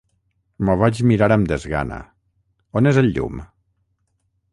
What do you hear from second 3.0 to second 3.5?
el llum?